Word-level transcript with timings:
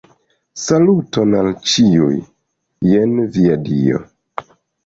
Saluton 0.61 1.35
al 1.41 1.51
ĉiuj, 1.73 2.17
jen 2.95 3.15
via 3.37 3.63
dio. 3.69 4.03